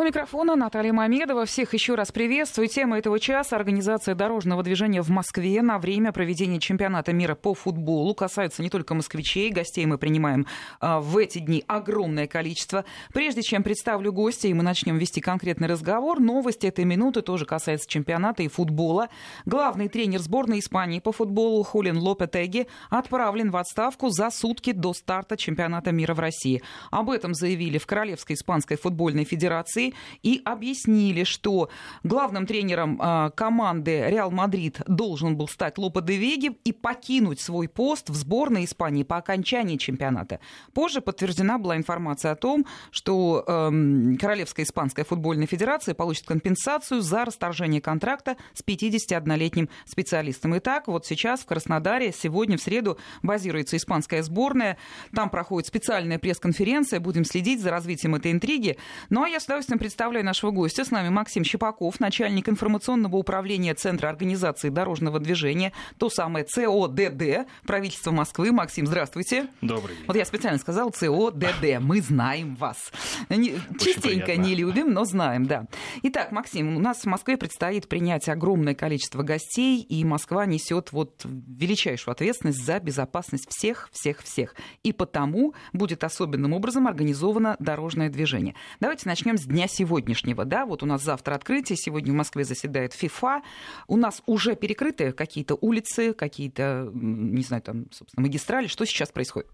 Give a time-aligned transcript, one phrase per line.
[0.00, 1.44] У микрофона Наталья Мамедова.
[1.44, 2.68] Всех еще раз приветствую.
[2.68, 8.14] Тема этого часа– организация дорожного движения в Москве на время проведения чемпионата мира по футболу.
[8.14, 9.50] Касаются не только москвичей.
[9.50, 10.46] Гостей мы принимаем
[10.78, 12.84] а, в эти дни огромное количество.
[13.12, 17.90] Прежде чем представлю гостя, и мы начнем вести конкретный разговор, новости этой минуты тоже касаются
[17.90, 19.08] чемпионата и футбола.
[19.46, 25.36] Главный тренер сборной Испании по футболу Хулин Лопетеги отправлен в отставку за сутки до старта
[25.36, 26.62] чемпионата мира в России.
[26.92, 29.87] Об этом заявили в Королевской испанской футбольной федерации
[30.22, 31.68] и объяснили, что
[32.02, 37.68] главным тренером э, команды Реал Мадрид должен был стать Лопа де Веги и покинуть свой
[37.68, 40.40] пост в сборной Испании по окончании чемпионата.
[40.72, 47.24] Позже подтверждена была информация о том, что э, Королевская испанская футбольная федерация получит компенсацию за
[47.24, 50.56] расторжение контракта с 51-летним специалистом.
[50.58, 54.78] Итак, вот сейчас в Краснодаре сегодня в среду базируется испанская сборная.
[55.14, 57.00] Там проходит специальная пресс-конференция.
[57.00, 58.76] Будем следить за развитием этой интриги.
[59.10, 60.84] Ну а я с удовольствием представляю нашего гостя.
[60.84, 68.10] С нами Максим Щепаков, начальник информационного управления Центра организации дорожного движения, то самое ЦОДД, правительство
[68.10, 68.52] Москвы.
[68.52, 69.48] Максим, здравствуйте.
[69.60, 70.04] Добрый день.
[70.06, 71.80] Вот я специально сказал ЦОДД.
[71.80, 72.92] Мы знаем вас.
[73.28, 74.42] Очень Частенько приятно.
[74.42, 75.66] не любим, но знаем, да.
[76.02, 81.24] Итак, Максим, у нас в Москве предстоит принять огромное количество гостей, и Москва несет вот
[81.24, 84.54] величайшую ответственность за безопасность всех, всех, всех.
[84.82, 88.54] И потому будет особенным образом организовано дорожное движение.
[88.80, 92.92] Давайте начнем с дня сегодняшнего, да, вот у нас завтра открытие, сегодня в Москве заседает
[92.94, 93.42] ФИФА,
[93.86, 99.50] у нас уже перекрыты какие-то улицы, какие-то, не знаю, там, собственно, магистрали, что сейчас происходит?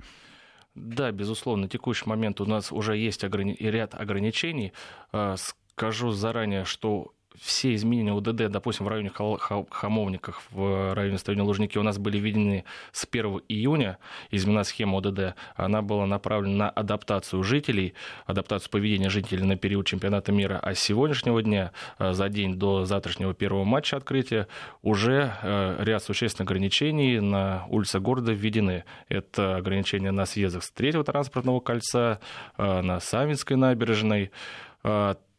[0.74, 3.56] Да, безусловно, на текущий момент у нас уже есть ограни...
[3.60, 4.72] ряд ограничений.
[5.12, 11.78] А, скажу заранее, что все изменения УДД, допустим, в районе Хамовниках, в районе стадиона Лужники
[11.78, 13.98] у нас были введены с 1 июня.
[14.30, 15.34] Изменена схема УДД.
[15.56, 17.94] Она была направлена на адаптацию жителей,
[18.26, 20.60] адаптацию поведения жителей на период чемпионата мира.
[20.62, 24.46] А с сегодняшнего дня, э, за день до завтрашнего первого матча открытия,
[24.82, 28.84] уже э, ряд существенных ограничений на улице города введены.
[29.08, 32.20] Это ограничения на съездах с третьего транспортного кольца,
[32.56, 34.30] э, на Савинской набережной,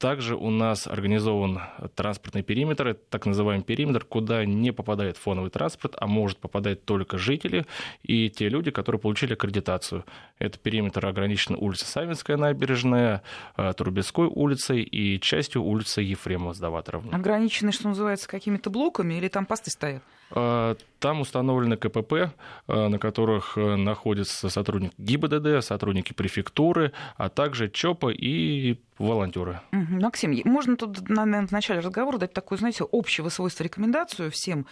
[0.05, 1.61] также у нас организован
[1.95, 7.17] транспортный периметр, это так называемый периметр, куда не попадает фоновый транспорт, а может попадать только
[7.17, 7.66] жители
[8.03, 10.05] и те люди, которые получили аккредитацию.
[10.38, 13.23] Это периметр ограничен улицей Савинская набережная,
[13.57, 17.16] э, Трубецкой улицей и частью улицы Ефремова Сдаваторовна.
[17.16, 20.03] Ограничены, что называется, какими-то блоками или там посты стоят?
[20.31, 28.09] Э, там установлены КПП, э, на которых находятся сотрудники ГИБДД, сотрудники префектуры, а также ЧОПа
[28.09, 29.62] и волонтеры.
[29.72, 34.66] Максим, можно тут, наверное, в начале разговора дать такую, знаете, общего свойства рекомендацию всем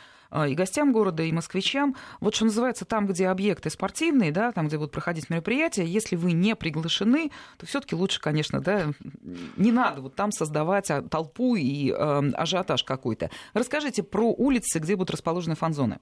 [0.48, 1.96] и гостям города, и москвичам.
[2.20, 6.32] Вот что называется, там, где объекты спортивные, да, там, где будут проходить мероприятия, если вы
[6.32, 8.92] не приглашены, то все таки лучше, конечно, да,
[9.58, 13.30] не надо вот там создавать а, толпу и э, ажиотаж какой-то.
[13.54, 16.00] Расскажите про улицы, где будут расположены фан-зоны.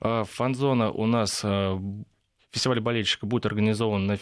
[0.00, 1.44] Фан-зона у нас
[2.52, 4.18] Фестиваль болельщика будет организован на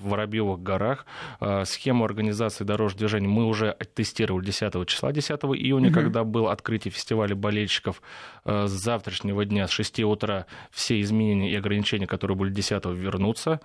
[0.00, 1.04] Воробьевых горах.
[1.40, 5.94] А, схему организации дорожного движения мы уже тестировали 10 числа, 10 июня, угу.
[5.94, 8.00] когда был открытие фестиваля болельщиков.
[8.44, 13.60] А, с завтрашнего дня, с 6 утра, все изменения и ограничения, которые были 10 вернутся.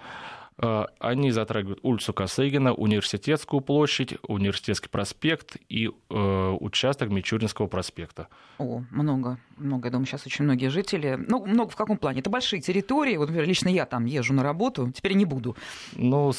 [0.59, 8.27] А, они затрагивают улицу Косыгина, Университетскую площадь, Университетский проспект и э, участок Мичуринского проспекта.
[8.57, 9.87] О, много, много.
[9.87, 11.19] Я думаю, сейчас очень многие жители.
[11.27, 12.21] Ну, много в каком плане?
[12.21, 13.17] Это большие территории.
[13.17, 15.55] Вот, например, лично я там езжу на работу, теперь не буду.
[15.93, 16.31] Ну,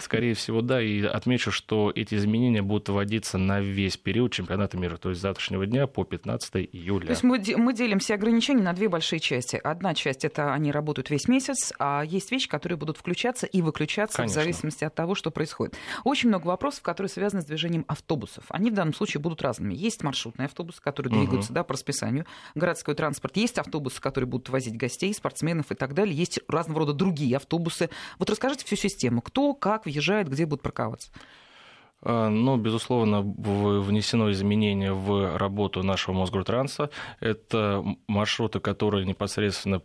[0.00, 0.80] скорее всего, да.
[0.82, 5.22] И отмечу, что эти изменения будут вводиться на весь период чемпионата мира, то есть с
[5.22, 7.06] завтрашнего дня по 15 июля.
[7.06, 9.60] То есть мы, мы делим все ограничения на две большие части.
[9.62, 13.62] Одна часть это они работают весь месяц, а есть вещи, которые будут включать включаться и
[13.62, 14.40] выключаться Конечно.
[14.40, 15.76] в зависимости от того, что происходит.
[16.04, 18.44] Очень много вопросов, которые связаны с движением автобусов.
[18.48, 19.74] Они в данном случае будут разными.
[19.74, 21.20] Есть маршрутные автобусы, которые угу.
[21.20, 23.36] двигаются да, по расписанию, городской транспорт.
[23.36, 26.14] Есть автобусы, которые будут возить гостей, спортсменов и так далее.
[26.14, 27.90] Есть разного рода другие автобусы.
[28.18, 29.22] Вот расскажите всю систему.
[29.22, 31.10] Кто, как въезжает, где будет парковаться.
[32.02, 36.90] А, ну, безусловно, внесено изменение в работу нашего Мосгортранса.
[37.20, 39.82] Это маршруты, которые непосредственно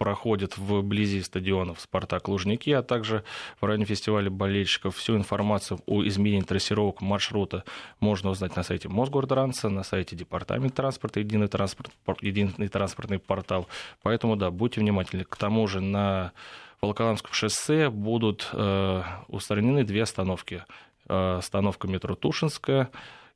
[0.00, 3.22] проходит вблизи стадионов «Спартак» Лужники, а также
[3.60, 4.96] в районе фестиваля болельщиков.
[4.96, 7.64] Всю информацию о изменении трассировок маршрута
[8.00, 11.92] можно узнать на сайте Мосгордранса, на сайте Департамента транспорта, единый, транспорт,
[12.22, 13.68] единый транспортный портал.
[14.02, 15.24] Поэтому, да, будьте внимательны.
[15.24, 16.32] К тому же на
[16.80, 20.64] Волоколамском шоссе будут э, устранены две остановки.
[21.10, 22.88] Э, остановка метро Тушинская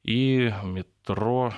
[0.03, 1.53] и метро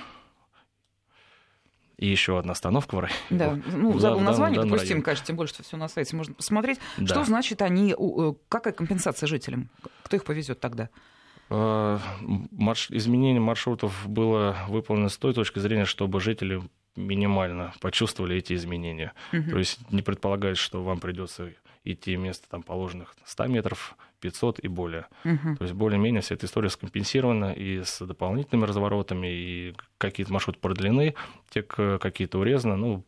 [1.97, 3.19] и еще одна остановка в районе.
[3.29, 6.79] Да, ну, забыл название, допустим, кажется, тем более, что все на сайте можно посмотреть.
[6.97, 7.07] Да.
[7.07, 7.95] Что значит они,
[8.49, 9.69] какая компенсация жителям?
[10.03, 10.89] Кто их повезет тогда?
[11.49, 12.91] Марш...
[12.91, 16.61] Изменение маршрутов было выполнено с той точки зрения, чтобы жители
[16.95, 19.13] минимально почувствовали эти изменения.
[19.31, 19.51] Угу.
[19.51, 21.53] То есть не предполагается, что вам придется
[21.83, 25.07] идти вместо там, положенных 100 метров 500 и более.
[25.25, 25.57] Угу.
[25.57, 31.15] То есть более-менее вся эта история скомпенсирована и с дополнительными разворотами, и какие-то маршруты продлены,
[31.49, 32.75] те какие-то урезаны.
[32.75, 33.05] Ну,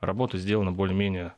[0.00, 1.32] работа сделана более-менее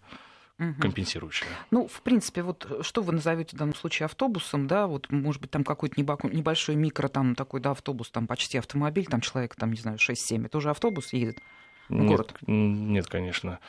[0.59, 0.75] угу.
[0.81, 1.49] компенсирующая.
[1.71, 5.51] Ну, в принципе, вот что вы назовете в данном случае автобусом, да, вот, может быть,
[5.51, 9.79] там какой-то небольшой микро, там такой, да, автобус, там почти автомобиль, там человек, там, не
[9.79, 11.39] знаю, 6-7, это уже автобус едет
[11.89, 12.35] в нет, город?
[12.47, 13.61] Нет, конечно.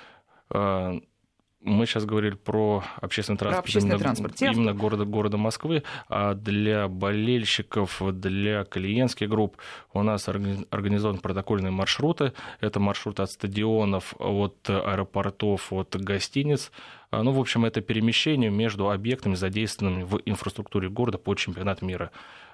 [1.62, 4.42] Мы сейчас говорили про общественный транспорт, про общественный именно, транспорт.
[4.42, 9.58] именно города, города Москвы, а для болельщиков, для клиентских групп
[9.94, 12.32] у нас организованы протокольные маршруты.
[12.62, 16.72] Это маршруты от стадионов, от аэропортов, от гостиниц.
[17.12, 22.12] А, ну, в общем, это перемещение между объектами, задействованными в инфраструктуре города по чемпионат мира.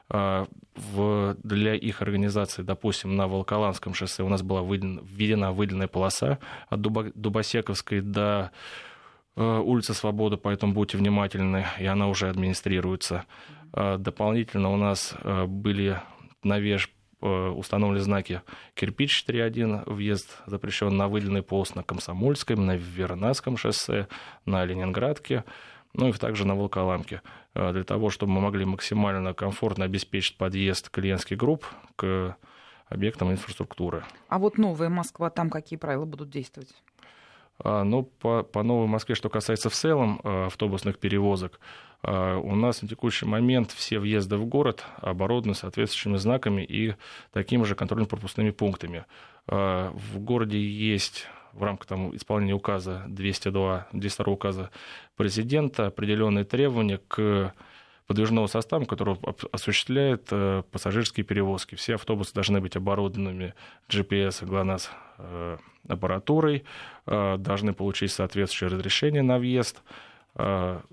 [0.10, 6.40] А, в, для их организации, допустим, на Волколанском шоссе у нас была введена выделенная полоса
[6.70, 8.52] от Дубосековской до
[9.36, 13.26] улица Свобода, поэтому будьте внимательны, и она уже администрируется.
[13.74, 16.00] Э, дополнительно у нас э, были
[16.44, 16.92] на Веж
[17.22, 18.42] установлены знаки
[18.76, 24.08] кирпич 4.1, въезд запрещен на выделенный пост на Комсомольском, на Вернадском шоссе,
[24.46, 25.44] на Ленинградке,
[25.94, 27.24] ну и также на Волколамке,
[27.56, 31.66] для того, чтобы мы могли максимально комфортно обеспечить подъезд клиентских групп
[31.96, 32.38] к
[32.90, 34.04] объектам инфраструктуры.
[34.28, 36.76] А вот новая Москва, там какие правила будут действовать?
[37.60, 41.60] А, но по, по Новой Москве, что касается в целом а, автобусных перевозок,
[42.04, 46.96] а, у нас на текущий момент все въезды в город оборудованы соответствующими знаками и
[47.32, 49.06] такими же контрольно-пропускными пунктами.
[49.48, 54.72] В городе есть в рамках там, исполнения указа 202, 202 указа
[55.16, 57.54] президента определенные требования к
[58.08, 59.18] подвижного состава, который
[59.52, 61.76] осуществляет э, пассажирские перевозки.
[61.76, 63.56] Все автобусы должны быть оборудованными
[63.90, 65.58] GPS GLONASS э,
[65.88, 66.66] аппаратурой,
[67.06, 69.82] э, должны получить соответствующее разрешение на въезд,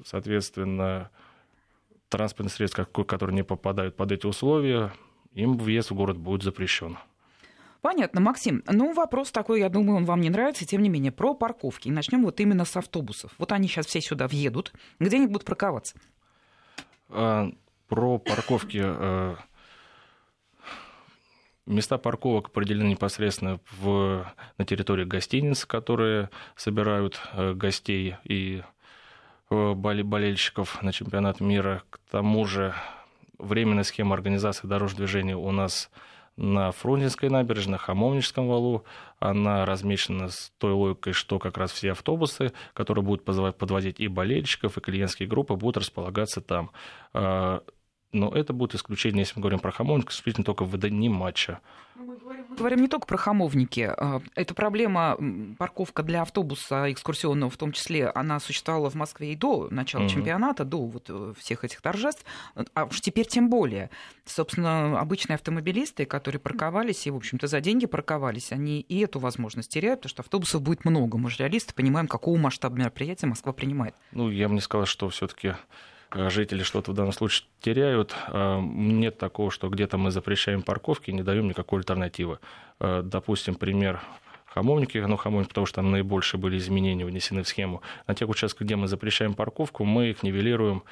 [0.04, 1.10] соответственно,
[2.08, 4.92] транспортные средства, которые не попадают под эти условия,
[5.34, 6.96] им въезд в город будет запрещен.
[7.80, 8.62] Понятно, Максим.
[8.68, 11.88] Ну, вопрос такой, я думаю, он вам не нравится, тем не менее, про парковки.
[11.88, 13.32] И начнем вот именно с автобусов.
[13.38, 14.72] Вот они сейчас все сюда въедут.
[15.00, 15.96] Где они будут парковаться?
[17.12, 17.50] А,
[17.88, 18.80] про парковки.
[18.82, 19.36] А,
[21.66, 24.26] места парковок определены непосредственно в,
[24.56, 28.62] на территории гостиниц, которые собирают а, гостей и
[29.50, 31.82] болельщиков на чемпионат мира.
[31.90, 32.74] К тому же
[33.38, 35.90] временная схема организации дорожного движения у нас
[36.36, 38.84] на Фрунзенской набережной, на Хамовническом валу.
[39.18, 44.76] Она размечена с той логикой, что как раз все автобусы, которые будут подвозить и болельщиков,
[44.76, 46.70] и клиентские группы, будут располагаться там.
[48.12, 51.60] Но это будет исключение, если мы говорим про Хамовник, исключительно только в дни матча.
[51.94, 53.90] Ну, мы говорим, мы говорим не только про хамовники.
[53.96, 55.16] А, эта проблема,
[55.58, 60.08] парковка для автобуса экскурсионного в том числе, она существовала в Москве и до начала mm-hmm.
[60.08, 62.24] чемпионата, до вот э, всех этих торжеств.
[62.74, 63.90] А уж теперь тем более.
[64.24, 69.70] Собственно, обычные автомобилисты, которые парковались и, в общем-то, за деньги парковались, они и эту возможность
[69.70, 71.18] теряют, потому что автобусов будет много.
[71.18, 73.94] Мы же реалисты понимаем, какого масштаба мероприятия Москва принимает.
[74.12, 75.54] Ну, я бы не сказал, что все таки Э,
[76.14, 78.14] жители что-то в данном случае теряют.
[78.28, 82.38] Э, нет такого, что где-то мы запрещаем парковки и не даем никакой альтернативы.
[82.80, 84.00] Э, допустим, пример
[84.46, 87.82] Хамовники, ну, Хамовники, потому что там наибольшие были изменения внесены в схему.
[88.06, 90.82] На тех участках, где мы запрещаем парковку, мы их нивелируем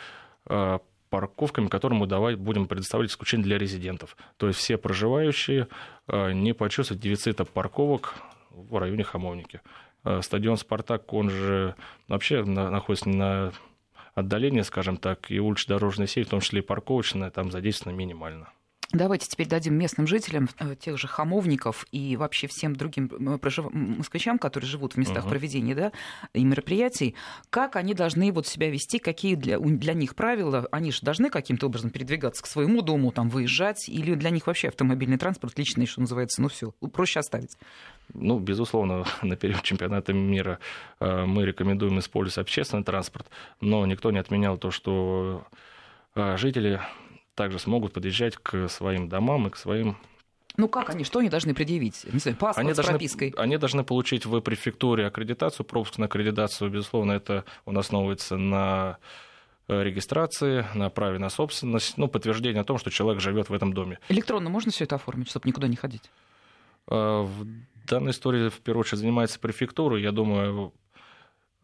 [1.10, 4.16] парковками, которые мы давать, будем предоставлять исключительно для резидентов.
[4.38, 5.68] То есть все проживающие
[6.08, 8.14] не почувствуют дефицита парковок
[8.50, 9.60] в районе Хамовники.
[10.22, 11.74] Стадион «Спартак», он же
[12.08, 13.52] вообще находится на
[14.14, 18.52] отдаление, скажем так, и уличная дорожная сеть, в том числе и парковочная, там задействована минимально.
[18.92, 24.68] Давайте теперь дадим местным жителям, э, тех же хамовников и вообще всем другим москвичам, которые
[24.68, 25.28] живут в местах uh-huh.
[25.28, 25.92] проведения да,
[26.32, 27.14] и мероприятий,
[27.50, 31.66] как они должны вот себя вести, какие для, для них правила, они же должны каким-то
[31.66, 36.00] образом передвигаться к своему дому, там, выезжать, или для них вообще автомобильный транспорт личный, что
[36.00, 37.56] называется, ну все, проще оставить?
[38.12, 40.58] Ну, безусловно, на период чемпионата мира
[40.98, 43.28] э, мы рекомендуем использовать общественный транспорт,
[43.60, 45.46] но никто не отменял то, что
[46.16, 46.80] э, жители
[47.40, 49.96] также смогут подъезжать к своим домам и к своим
[50.58, 52.04] ну как они, что они должны предъявить?
[52.12, 53.30] Не знаю, паспорт они с пропиской?
[53.30, 58.98] Должны, они должны получить в префектуре аккредитацию, пропуск на аккредитацию, безусловно, это он основывается на
[59.68, 63.72] э, регистрации, на праве на собственность, ну, подтверждение о том, что человек живет в этом
[63.72, 64.00] доме.
[64.10, 66.10] Электронно можно все это оформить, чтобы никуда не ходить?
[66.88, 67.46] Э, в
[67.86, 69.98] данной истории, в первую очередь, занимается префектура.
[69.98, 70.74] Я думаю,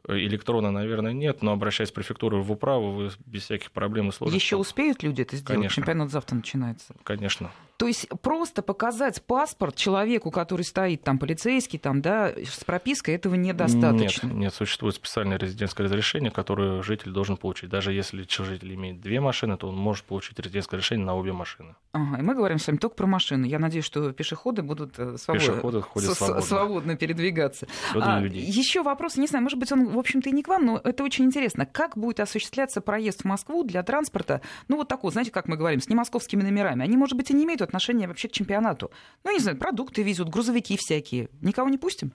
[0.08, 4.44] электронно, наверное, нет, но обращаясь в префектуру в управу, вы без всяких проблем и сложностей.
[4.44, 5.56] Еще успеют люди это сделать?
[5.56, 5.74] Конечно.
[5.74, 6.94] Чемпионат завтра начинается.
[7.04, 7.50] Конечно.
[7.76, 13.34] То есть просто показать паспорт человеку, который стоит там, полицейский, там, да, с пропиской, этого
[13.34, 14.28] недостаточно?
[14.28, 17.68] Нет, нет, существует специальное резидентское разрешение, которое житель должен получить.
[17.68, 21.74] Даже если житель имеет две машины, то он может получить резидентское разрешение на обе машины.
[21.92, 23.46] Ага, и мы говорим с вами только про машины.
[23.46, 25.42] Я надеюсь, что пешеходы будут э, свобод...
[25.42, 26.42] пешеходы ходят свободно.
[26.42, 27.66] свободно передвигаться.
[27.94, 30.80] А, еще вопрос, не знаю, может быть, он, в общем-то, и не к вам, но
[30.82, 31.66] это очень интересно.
[31.66, 35.80] Как будет осуществляться проезд в Москву для транспорта, ну, вот такого, знаете, как мы говорим,
[35.80, 36.84] с немосковскими номерами?
[36.84, 38.90] Они, может быть, и не имеют отношения вообще к чемпионату.
[39.24, 41.28] Ну, не знаю, продукты везут, грузовики всякие.
[41.42, 42.12] Никого не пустим?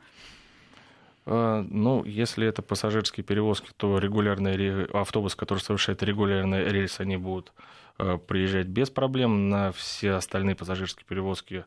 [1.25, 7.53] А, ну, если это пассажирские перевозки, то регулярные автобусы, которые совершают регулярные рейсы, они будут
[7.97, 9.49] а, приезжать без проблем.
[9.49, 11.65] На все остальные пассажирские перевозки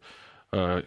[0.50, 0.82] а,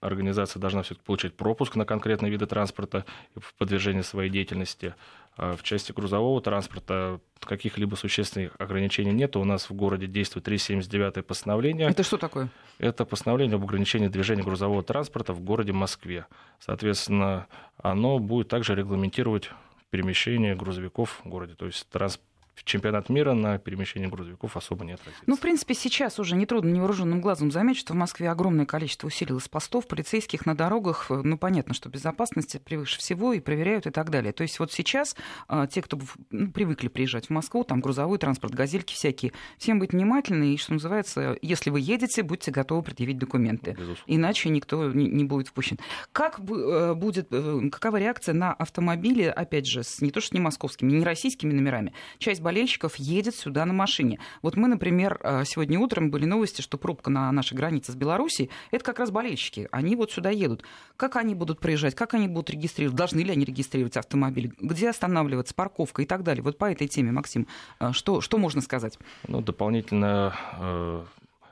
[0.00, 4.94] организация должна все-таки получать пропуск на конкретные виды транспорта в подвержении своей деятельности.
[5.36, 9.36] А в части грузового транспорта каких-либо существенных ограничений нет.
[9.36, 11.88] У нас в городе действует 379 постановление.
[11.88, 12.48] Это что такое?
[12.78, 16.26] Это постановление об ограничении движения грузового транспорта в городе Москве.
[16.58, 19.50] Соответственно, оно будет также регламентировать
[19.90, 21.54] перемещение грузовиков в городе.
[21.54, 22.25] То есть транспорт
[22.64, 25.22] чемпионат мира на перемещение грузовиков особо не отразится.
[25.26, 29.48] Ну, в принципе, сейчас уже нетрудно невооруженным глазом заметить, что в Москве огромное количество усилилось
[29.48, 31.06] постов, полицейских на дорогах.
[31.10, 34.32] Ну, понятно, что безопасность превыше всего, и проверяют и так далее.
[34.32, 35.16] То есть вот сейчас
[35.48, 35.98] а, те, кто
[36.30, 40.72] ну, привыкли приезжать в Москву, там грузовой транспорт, газельки всякие, всем быть внимательны, и, что
[40.72, 43.72] называется, если вы едете, будьте готовы предъявить документы.
[43.72, 44.02] Безусловно.
[44.06, 45.78] Иначе никто не, будет впущен.
[46.12, 50.40] Как э, будет, э, какова реакция на автомобили, опять же, с, не то что не
[50.40, 51.92] московскими, не российскими номерами?
[52.18, 54.20] Часть болельщиков едет сюда на машине.
[54.40, 58.50] Вот мы, например, э, сегодня утром были новости, что пробка на нашей границе с Белоруссией,
[58.70, 59.66] это как раз болельщики.
[59.72, 60.62] Они вот сюда едут.
[60.96, 65.54] Как они будут приезжать, как они будут регистрировать, должны ли они регистрировать автомобиль, где останавливаться,
[65.54, 66.44] парковка и так далее.
[66.44, 67.48] Вот по этой теме, Максим,
[67.80, 68.96] э, что, что можно сказать?
[69.26, 71.04] Ну, дополнительно э,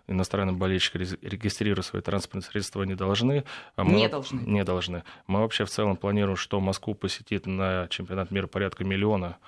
[0.07, 3.43] иностранные болельщики регистрировать свои транспортные средства не должны.
[3.75, 4.41] А мы, не должны.
[4.43, 5.03] Не должны.
[5.27, 9.39] Мы вообще в целом планируем, что Москву посетит на чемпионат мира порядка миллиона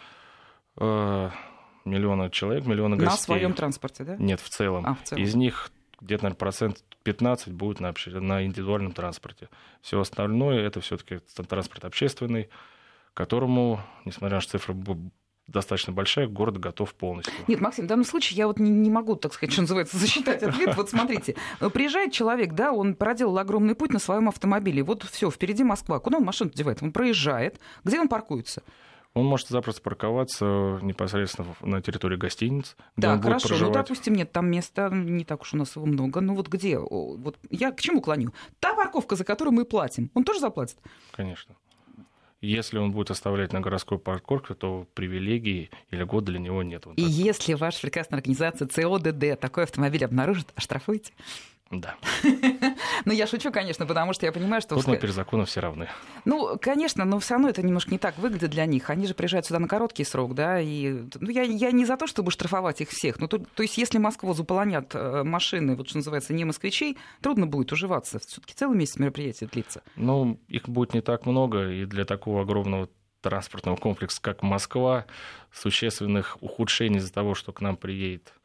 [0.79, 3.11] миллиона человек, миллиона гостей.
[3.11, 4.17] На своем транспорте, да?
[4.17, 4.85] Нет, в целом.
[4.87, 5.23] А, в целом.
[5.23, 8.11] Из них где-то, наверное, процент 15 будет на, обще...
[8.21, 9.49] на индивидуальном транспорте.
[9.81, 12.49] Все остальное это все-таки транспорт общественный,
[13.15, 14.75] которому, несмотря на что цифра
[15.47, 17.33] достаточно большая, город готов полностью.
[17.47, 20.43] Нет, Максим, в данном случае я вот не, не могу, так сказать, что называется, засчитать
[20.43, 20.77] ответ.
[20.77, 21.37] Вот смотрите,
[21.73, 24.83] приезжает человек, да, он проделал огромный путь на своем автомобиле.
[24.83, 26.01] Вот все, впереди Москва.
[26.01, 26.83] Куда он машину девает?
[26.83, 27.61] Он проезжает.
[27.85, 28.63] Где он паркуется?
[29.17, 32.77] Он может запросто парковаться непосредственно на территории гостиниц.
[32.99, 33.47] Где так, хорошо.
[33.47, 33.75] Ну, проживать.
[33.75, 36.21] Ну, допустим, нет, там места не так уж у нас его много.
[36.21, 36.79] Ну вот где?
[36.79, 38.35] Вот я к чему клоню?
[38.61, 40.77] Та парковка, за которую мы платим, он тоже заплатит?
[41.13, 41.55] Конечно.
[42.43, 46.85] Если он будет оставлять на городской парковке, то привилегий или год для него нет.
[46.97, 51.15] И если ваша прекрасная организация ЦОДД такой автомобиль обнаружит, оштрафуете?
[51.71, 51.97] Да.
[53.05, 54.77] ну, я шучу, конечно, потому что я понимаю, что...
[54.77, 55.89] Тут мы перед законом все равны.
[56.25, 58.89] Ну, конечно, но все равно это немножко не так выглядит для них.
[58.89, 62.07] Они же приезжают сюда на короткий срок, да, и ну, я, я не за то,
[62.07, 63.19] чтобы штрафовать их всех.
[63.19, 67.49] Ну, то, то есть, если Москву заполонят э, машины, вот что называется, не москвичей, трудно
[67.49, 68.21] будет уживаться.
[68.21, 69.83] Все-таки целый месяц мероприятие длится.
[69.97, 72.89] Ну, их будет не так много, и для такого огромного
[73.23, 75.07] транспортного комплекса, как Москва,
[75.53, 78.36] существенных ухудшений из-за того, что к нам приедет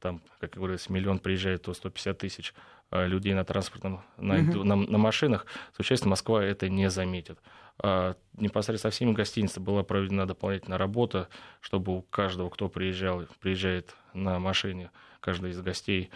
[0.00, 2.54] там, как говорится, миллион приезжает, то 150 тысяч
[2.90, 4.64] э, людей на транспортном, на, угу.
[4.64, 7.38] на, на машинах, существенно Москва это не заметит.
[7.78, 11.28] А непосредственно со всеми гостиницами была проведена дополнительная работа,
[11.60, 16.10] чтобы у каждого, кто приезжал, приезжает на машине, каждый из гостей,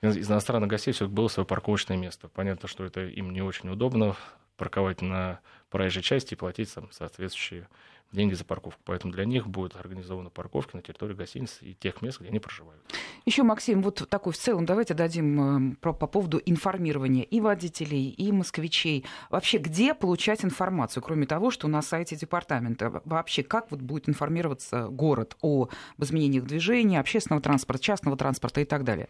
[0.00, 2.28] из иностранных гостей все было свое парковочное место.
[2.28, 4.16] Понятно, что это им не очень удобно
[4.56, 7.68] парковать на проезжей части и платить там соответствующие
[8.12, 8.80] деньги за парковку.
[8.84, 12.80] Поэтому для них будет организована парковка на территории гостиниц и тех мест, где они проживают.
[13.24, 18.10] Еще, Максим, вот такой в целом, давайте дадим э, про, по поводу информирования и водителей,
[18.10, 19.04] и москвичей.
[19.30, 23.02] Вообще, где получать информацию, кроме того, что на сайте департамента?
[23.04, 28.84] Вообще, как вот будет информироваться город о изменениях движения, общественного транспорта, частного транспорта и так
[28.84, 29.08] далее?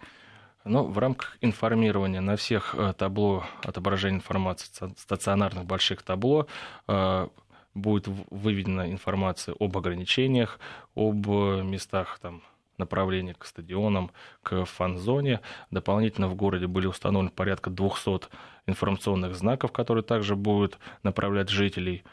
[0.64, 6.46] Но в рамках информирования на всех э, табло отображения информации, стационарных больших табло,
[6.86, 7.28] э,
[7.74, 10.58] будет выведена информация об ограничениях,
[10.94, 12.42] об местах там,
[12.78, 14.10] направления к стадионам,
[14.42, 15.40] к фан-зоне.
[15.70, 18.28] Дополнительно в городе были установлены порядка 200
[18.66, 22.04] информационных знаков, которые также будут направлять жителей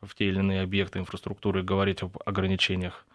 [0.00, 3.06] в те или иные объекты инфраструктуры и говорить об ограничениях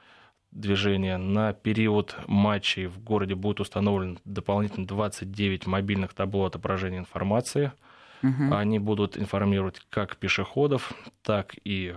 [0.51, 1.17] движения.
[1.17, 7.71] На период матчей в городе будет установлено дополнительно 29 мобильных табло отображения информации–
[8.23, 8.55] Угу.
[8.55, 11.95] Они будут информировать как пешеходов, так и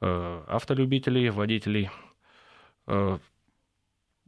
[0.00, 1.90] автолюбителей, водителей.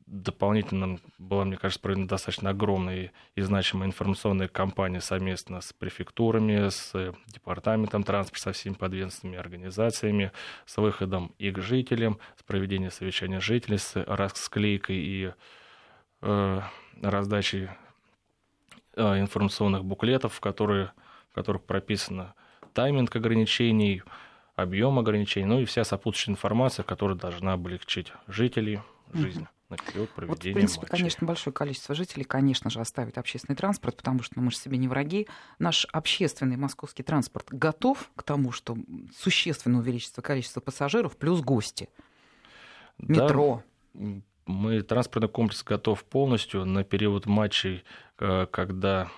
[0.06, 7.12] Дополнительно была, мне кажется, проведена достаточно огромная и значимая информационная кампания совместно с префектурами, с
[7.26, 10.30] департаментом транспорта, со всеми подведомственными организациями,
[10.64, 15.33] с выходом и к жителям, с проведением совещания жителей, с расклейкой и
[16.23, 16.61] э,
[17.02, 17.68] раздачей
[18.95, 20.92] э, информационных буклетов, которые,
[21.37, 22.35] которых прописано
[22.73, 24.02] тайминг ограничений,
[24.57, 28.81] объем ограничений, ну и вся сопутствующая информация, которая должна облегчить жителей
[29.12, 30.97] жизнь на период проведения вот, в принципе, матча.
[30.97, 34.78] конечно, большое количество жителей, конечно же, оставит общественный транспорт, потому что ну, мы же себе
[34.78, 35.26] не враги.
[35.59, 38.76] Наш общественный московский транспорт готов к тому, что
[39.19, 41.90] существенно увеличится количество пассажиров плюс гости.
[42.97, 43.62] Метро.
[43.93, 47.85] Да, мы, транспортный комплекс готов полностью на период матчей,
[48.19, 49.11] э, когда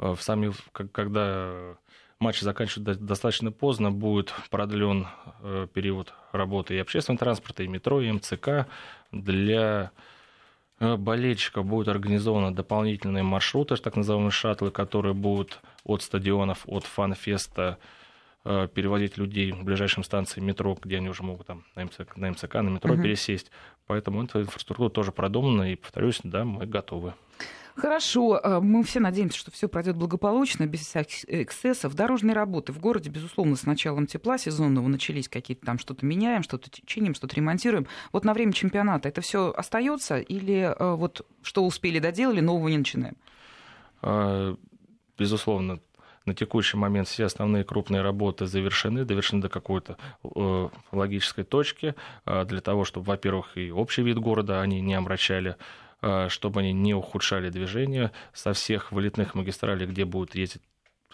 [0.00, 1.76] в сами, когда
[2.20, 5.08] матчи заканчиваются достаточно поздно, будет продлен
[5.42, 8.66] э, период работы и общественного транспорта, и метро, и МЦК.
[9.10, 9.90] Для
[10.78, 17.78] э, болельщиков будут организованы дополнительные маршруты, так называемые шаттлы, которые будут от стадионов, от фан-феста
[18.44, 22.30] э, перевозить людей к ближайшим станциям метро, где они уже могут там на МЦК, на,
[22.30, 23.02] МЦК, на метро угу.
[23.02, 23.50] пересесть.
[23.86, 27.14] Поэтому эта инфраструктура тоже продумана, и, повторюсь, да, мы готовы.
[27.76, 31.94] Хорошо, э, мы все надеемся, что все пройдет благополучно, без всяких эксцессов.
[31.94, 36.68] Дорожные работы в городе, безусловно, с началом тепла сезонного начались какие-то там что-то меняем, что-то
[36.84, 37.86] чиним, что-то ремонтируем.
[38.12, 42.78] Вот на время чемпионата это все остается или э, вот что успели доделали, нового не
[42.78, 43.16] начинаем?
[44.02, 44.56] А,
[45.16, 45.80] безусловно,
[46.26, 51.94] на текущий момент все основные крупные работы завершены, довершены до какой-то э, логической точки,
[52.26, 55.89] для того, чтобы, во-первых, и общий вид города они не омрачали, Э,
[56.28, 60.62] чтобы они не ухудшали движение со всех вылетных магистралей, где будут ездить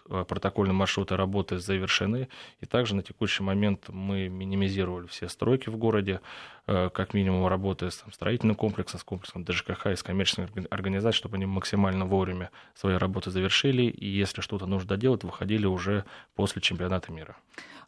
[0.08, 2.28] э, протокольные маршруты работы завершены.
[2.60, 6.20] И также на текущий момент мы минимизировали все стройки в городе, э,
[6.66, 11.36] как минимум работая с там, строительным комплексом, с комплексом ДЖКХ и с коммерческими организациями, чтобы
[11.36, 13.84] они максимально вовремя свои работы завершили.
[13.84, 17.36] И если что-то нужно доделать, выходили уже после чемпионата мира.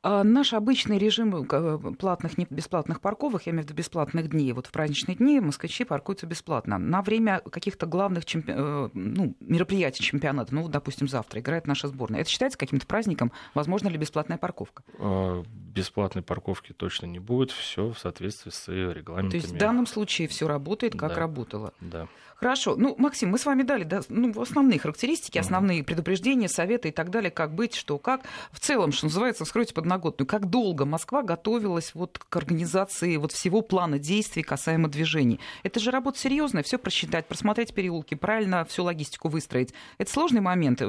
[0.03, 4.53] А наш обычный режим э, платных, не бесплатных парковок, я имею в виду бесплатных дней,
[4.53, 6.79] вот в праздничные дни москвичи паркуются бесплатно.
[6.79, 8.53] На время каких-то главных чемпи...
[8.55, 13.33] Э, ну, мероприятий чемпионата, ну, допустим, завтра играет наша сборная, это считается каким-то праздником?
[13.55, 14.85] Возможно ли бесплатная парковка?
[15.01, 15.43] А,
[15.75, 19.31] бесплатной парковки точно не будет, все в соответствии с регламентами.
[19.31, 21.21] То есть в данном случае все работает, как да.
[21.21, 21.73] работало?
[21.81, 22.09] Да.
[22.37, 22.77] Хорошо.
[22.77, 27.11] Ну, Максим, мы с вами дали да, ну, основные характеристики, основные предупреждения, советы и так
[27.11, 28.23] далее, как быть, что, как.
[28.53, 30.27] В целом, что называется, вскройте подноготную.
[30.27, 35.41] Как долго Москва готовилась вот к организации вот всего плана действий касаемо движений?
[35.65, 39.75] Это же работа серьезная, все просчитать, просмотреть переулки, правильно всю логистику выстроить.
[39.99, 40.81] Это сложный момент.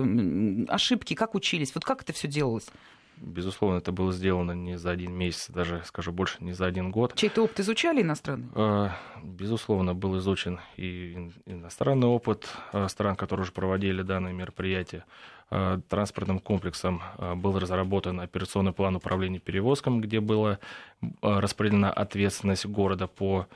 [0.70, 1.74] Ошибки, как учились?
[1.74, 2.68] Вот как это все делалось?
[3.22, 7.16] Безусловно, это было сделано не за один месяц, даже, скажу больше, не за один год.
[7.16, 8.48] Чей-то опыт изучали иностранный?
[8.56, 15.04] А, безусловно, был изучен и иностранный опыт а, стран, которые уже проводили данные мероприятия.
[15.50, 17.02] А, транспортным комплексом
[17.36, 20.60] был разработан операционный план управления перевозками, где была
[21.22, 23.48] распределена ответственность города по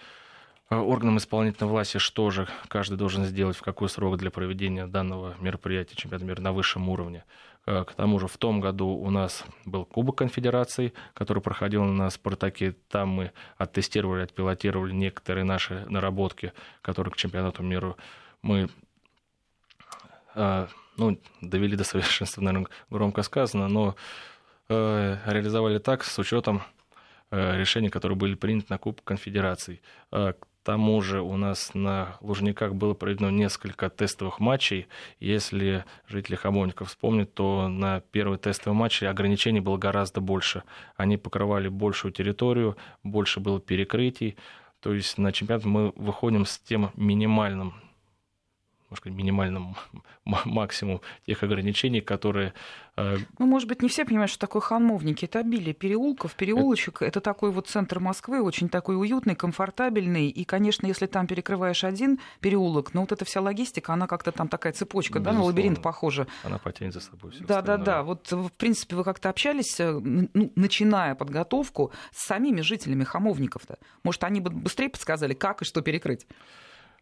[0.69, 5.95] органам исполнительной власти, что же каждый должен сделать, в какой срок для проведения данного мероприятия
[5.95, 7.23] чемпионата мира на высшем уровне.
[7.65, 12.10] Э, к тому же в том году у нас был Кубок Конфедерации, который проходил на
[12.10, 12.76] Спартаке.
[12.89, 17.95] Там мы оттестировали, отпилотировали некоторые наши наработки, которые к чемпионату мира
[18.41, 18.69] мы
[20.36, 23.95] э, ну, довели до совершенства, наверное, громко сказано, но
[24.67, 26.62] э, реализовали так с учетом
[27.32, 29.82] решений, которые были приняты на Кубок Конфедерации
[30.63, 34.88] тому же у нас на Лужниках было проведено несколько тестовых матчей.
[35.19, 40.63] Если жители Хамовников вспомнят, то на первый тестовый матч ограничений было гораздо больше.
[40.95, 44.38] Они покрывали большую территорию, больше было перекрытий.
[44.80, 47.73] То есть на чемпионат мы выходим с тем минимальным
[48.94, 49.76] можно сказать, минимальным
[50.46, 52.54] максимум тех ограничений, которые...
[52.96, 55.26] Э, ну, может быть, не все понимают, что такое ханмовники.
[55.26, 56.98] Это обилие переулков, переулочек.
[56.98, 57.06] Это...
[57.06, 60.30] это такой вот центр Москвы, очень такой уютный, комфортабельный.
[60.30, 64.48] И, конечно, если там перекрываешь один переулок, ну, вот эта вся логистика, она как-то там
[64.48, 65.40] такая цепочка, Безусловно.
[65.40, 66.28] да, на лабиринт похожа.
[66.44, 68.04] Она потянет за собой все Да, да, да.
[68.04, 73.80] Вот, в принципе, вы как-то общались, э, ну, начиная подготовку с самими жителями Хамовников-то.
[74.04, 76.28] Может, они бы быстрее подсказали, как и что перекрыть?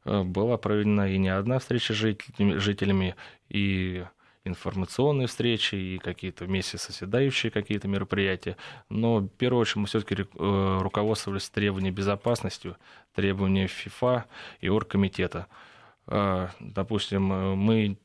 [0.05, 3.15] Э, была проведена и не одна встреча с жителями,
[3.49, 4.05] и
[4.43, 8.57] информационные встречи и какие-то вместе соседающие какие-то мероприятия.
[8.89, 12.75] Но в первую очередь мы все-таки э, руководствовались требованиями безопасности,
[13.13, 14.25] требованиями ФИФА
[14.59, 15.47] и Оргкомитета.
[16.59, 17.95] Допустим, мы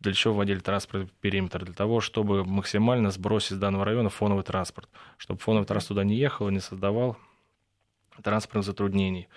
[0.00, 1.64] для чего вводили транспортный периметр?
[1.64, 6.16] Для того, чтобы максимально сбросить с данного района фоновый транспорт, чтобы фоновый транспорт туда не
[6.16, 7.16] ехал и не создавал
[8.22, 9.28] транспортных затруднений.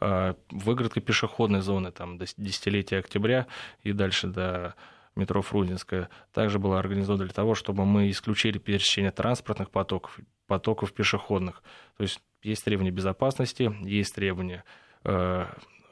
[0.00, 3.46] А, выгородка пешеходной зоны там, до десятилетия октября
[3.82, 4.74] и дальше до
[5.14, 11.62] метро Фрунзенская также была организована для того, чтобы мы исключили пересечение транспортных потоков, потоков пешеходных.
[11.96, 14.64] То есть есть требования безопасности, есть требования
[15.04, 15.46] э,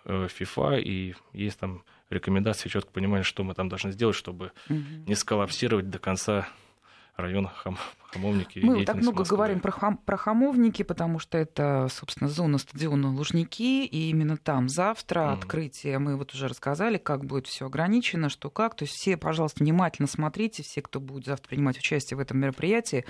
[0.05, 4.79] э, ФИФА и есть там рекомендации, четко понимание, что мы там должны сделать, чтобы угу.
[5.07, 6.47] не сколлапсировать до конца
[7.17, 7.79] район хам,
[8.13, 8.59] Хамовники.
[8.61, 9.37] Мы так много Москвы.
[9.37, 14.69] говорим про, хам, про Хамовники, потому что это, собственно, зона стадиона Лужники, и именно там
[14.69, 15.33] завтра mm.
[15.35, 15.99] открытие.
[15.99, 18.75] Мы вот уже рассказали, как будет все ограничено, что как.
[18.75, 23.05] То есть все, пожалуйста, внимательно смотрите, все, кто будет завтра принимать участие в этом мероприятии,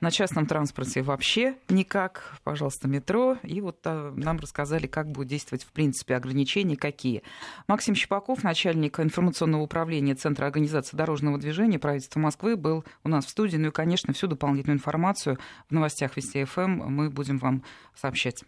[0.00, 3.38] на частном транспорте вообще никак, пожалуйста, метро.
[3.42, 7.22] И вот а, нам рассказали, как будет действовать, в принципе, ограничения какие.
[7.66, 13.30] Максим Щепаков, начальник информационного управления Центра организации дорожного движения правительства Москвы, был у нас в
[13.30, 13.56] студии.
[13.56, 17.62] Ну и, конечно, всю дополнительную информацию в новостях Вести ФМ мы будем вам
[17.94, 18.44] сообщать.